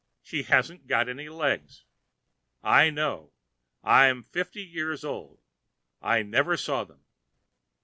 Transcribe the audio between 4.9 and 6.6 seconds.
old. I never